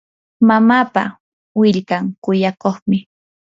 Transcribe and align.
mamapa 0.47 1.03
willkan 1.59 2.05
kuyakuqmi. 2.23 2.97